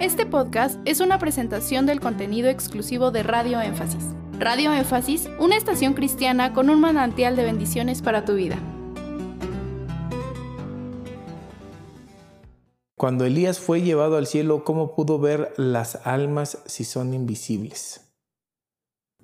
Este 0.00 0.26
podcast 0.26 0.80
es 0.84 0.98
una 0.98 1.20
presentación 1.20 1.86
del 1.86 2.00
contenido 2.00 2.48
exclusivo 2.48 3.12
de 3.12 3.22
Radio 3.22 3.60
Énfasis. 3.60 4.04
Radio 4.40 4.72
Énfasis, 4.72 5.28
una 5.38 5.56
estación 5.56 5.94
cristiana 5.94 6.52
con 6.52 6.68
un 6.68 6.80
manantial 6.80 7.36
de 7.36 7.44
bendiciones 7.44 8.02
para 8.02 8.24
tu 8.24 8.34
vida. 8.34 8.58
Cuando 12.96 13.24
Elías 13.24 13.60
fue 13.60 13.82
llevado 13.82 14.16
al 14.16 14.26
cielo, 14.26 14.64
¿cómo 14.64 14.96
pudo 14.96 15.20
ver 15.20 15.52
las 15.56 16.04
almas 16.04 16.58
si 16.66 16.84
son 16.84 17.14
invisibles? 17.14 18.12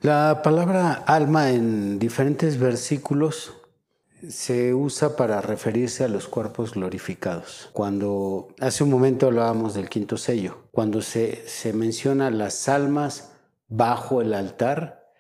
La 0.00 0.40
palabra 0.42 0.92
alma 0.92 1.50
en 1.50 1.98
diferentes 1.98 2.58
versículos 2.58 3.59
se 4.28 4.74
usa 4.74 5.16
para 5.16 5.40
referirse 5.40 6.04
a 6.04 6.08
los 6.08 6.28
cuerpos 6.28 6.74
glorificados. 6.74 7.70
Cuando 7.72 8.48
hace 8.60 8.84
un 8.84 8.90
momento 8.90 9.26
hablábamos 9.26 9.74
del 9.74 9.88
quinto 9.88 10.16
sello, 10.16 10.58
cuando 10.70 11.02
se, 11.02 11.46
se 11.48 11.72
menciona 11.72 12.30
las 12.30 12.68
almas 12.68 13.32
bajo 13.68 14.20
el 14.20 14.34
altar, 14.34 15.12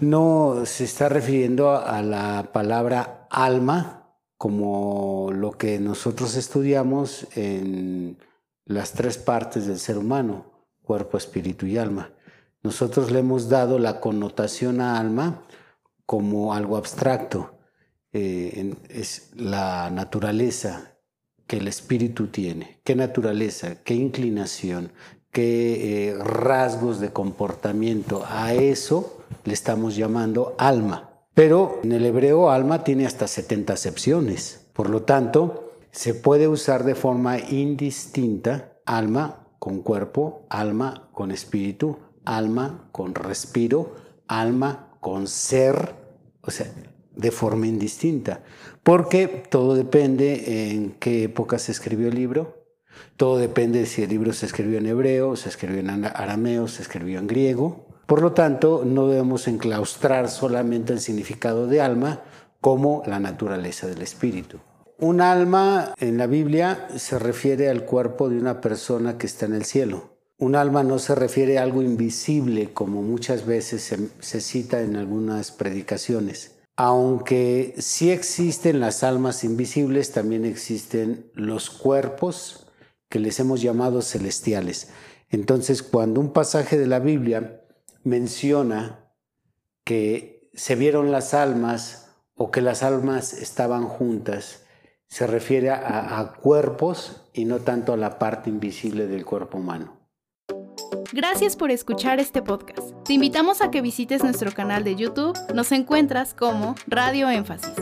no 0.00 0.62
se 0.64 0.84
está 0.84 1.08
refiriendo 1.08 1.76
a 1.76 2.02
la 2.02 2.50
palabra 2.52 3.26
alma 3.30 4.14
como 4.36 5.30
lo 5.32 5.52
que 5.52 5.78
nosotros 5.78 6.36
estudiamos 6.36 7.26
en 7.36 8.18
las 8.64 8.92
tres 8.92 9.18
partes 9.18 9.66
del 9.66 9.78
ser 9.78 9.98
humano, 9.98 10.46
cuerpo, 10.82 11.18
espíritu 11.18 11.66
y 11.66 11.76
alma. 11.76 12.12
Nosotros 12.62 13.10
le 13.10 13.18
hemos 13.18 13.48
dado 13.48 13.78
la 13.78 14.00
connotación 14.00 14.80
a 14.80 14.98
alma 14.98 15.42
como 16.06 16.54
algo 16.54 16.76
abstracto 16.76 17.59
eh, 18.12 18.74
es 18.88 19.30
la 19.36 19.90
naturaleza 19.90 20.96
que 21.46 21.58
el 21.58 21.68
espíritu 21.68 22.28
tiene, 22.28 22.80
qué 22.84 22.94
naturaleza, 22.94 23.82
qué 23.82 23.94
inclinación, 23.94 24.92
qué 25.32 26.10
eh, 26.10 26.14
rasgos 26.18 27.00
de 27.00 27.12
comportamiento. 27.12 28.24
A 28.28 28.54
eso 28.54 29.24
le 29.44 29.52
estamos 29.52 29.96
llamando 29.96 30.54
alma. 30.58 31.10
Pero 31.34 31.80
en 31.82 31.92
el 31.92 32.04
hebreo 32.04 32.50
alma 32.50 32.84
tiene 32.84 33.06
hasta 33.06 33.26
70 33.26 33.72
acepciones. 33.72 34.66
Por 34.72 34.90
lo 34.90 35.02
tanto, 35.02 35.72
se 35.92 36.14
puede 36.14 36.48
usar 36.48 36.84
de 36.84 36.94
forma 36.94 37.38
indistinta 37.38 38.74
alma 38.84 39.46
con 39.58 39.82
cuerpo, 39.82 40.46
alma 40.48 41.08
con 41.12 41.30
espíritu, 41.30 41.98
alma 42.24 42.88
con 42.92 43.14
respiro, 43.14 43.94
alma 44.26 44.96
con 45.00 45.26
ser. 45.26 45.94
O 46.42 46.50
sea, 46.50 46.66
de 47.16 47.30
forma 47.30 47.66
indistinta, 47.66 48.42
porque 48.82 49.28
todo 49.48 49.74
depende 49.74 50.70
en 50.72 50.92
qué 50.92 51.24
época 51.24 51.58
se 51.58 51.72
escribió 51.72 52.08
el 52.08 52.14
libro, 52.14 52.60
todo 53.16 53.38
depende 53.38 53.80
de 53.80 53.86
si 53.86 54.02
el 54.02 54.10
libro 54.10 54.32
se 54.32 54.46
escribió 54.46 54.78
en 54.78 54.86
hebreo, 54.86 55.36
se 55.36 55.48
escribió 55.48 55.80
en 55.80 56.04
arameo, 56.04 56.68
se 56.68 56.82
escribió 56.82 57.18
en 57.18 57.26
griego. 57.26 57.86
Por 58.06 58.22
lo 58.22 58.32
tanto, 58.32 58.82
no 58.84 59.08
debemos 59.08 59.46
enclaustrar 59.46 60.28
solamente 60.28 60.92
el 60.92 61.00
significado 61.00 61.66
de 61.66 61.80
alma 61.80 62.22
como 62.60 63.02
la 63.06 63.20
naturaleza 63.20 63.86
del 63.86 64.02
espíritu. 64.02 64.58
Un 64.98 65.20
alma 65.20 65.94
en 65.98 66.18
la 66.18 66.26
Biblia 66.26 66.88
se 66.96 67.18
refiere 67.18 67.70
al 67.70 67.84
cuerpo 67.84 68.28
de 68.28 68.38
una 68.38 68.60
persona 68.60 69.16
que 69.16 69.26
está 69.26 69.46
en 69.46 69.54
el 69.54 69.64
cielo. 69.64 70.18
Un 70.38 70.56
alma 70.56 70.82
no 70.82 70.98
se 70.98 71.14
refiere 71.14 71.58
a 71.58 71.62
algo 71.62 71.82
invisible 71.82 72.72
como 72.72 73.02
muchas 73.02 73.46
veces 73.46 73.94
se 74.18 74.40
cita 74.40 74.80
en 74.80 74.96
algunas 74.96 75.52
predicaciones 75.52 76.59
aunque 76.82 77.74
sí 77.76 78.10
existen 78.10 78.80
las 78.80 79.04
almas 79.04 79.44
invisibles, 79.44 80.12
también 80.12 80.46
existen 80.46 81.30
los 81.34 81.68
cuerpos 81.68 82.68
que 83.10 83.18
les 83.18 83.38
hemos 83.38 83.60
llamado 83.60 84.00
celestiales. 84.00 84.90
Entonces, 85.28 85.82
cuando 85.82 86.22
un 86.22 86.32
pasaje 86.32 86.78
de 86.78 86.86
la 86.86 86.98
Biblia 86.98 87.66
menciona 88.02 89.12
que 89.84 90.48
se 90.54 90.74
vieron 90.74 91.12
las 91.12 91.34
almas 91.34 92.14
o 92.34 92.50
que 92.50 92.62
las 92.62 92.82
almas 92.82 93.34
estaban 93.34 93.84
juntas, 93.84 94.64
se 95.06 95.26
refiere 95.26 95.68
a, 95.68 96.32
cuerpos 96.42 97.26
y 97.34 97.44
no 97.44 97.58
tanto 97.58 97.92
a 97.92 97.98
la 97.98 98.18
parte 98.18 98.48
invisible 98.48 99.06
del 99.06 99.26
cuerpo 99.26 99.58
humano. 99.58 99.99
Gracias 101.12 101.56
por 101.56 101.72
escuchar 101.72 102.20
este 102.20 102.40
podcast. 102.40 102.92
Te 103.04 103.14
invitamos 103.14 103.60
a 103.62 103.70
que 103.70 103.82
visites 103.82 104.22
nuestro 104.22 104.52
canal 104.52 104.84
de 104.84 104.94
YouTube. 104.94 105.36
Nos 105.52 105.72
encuentras 105.72 106.34
como 106.34 106.76
Radio 106.86 107.28
Énfasis. 107.28 107.74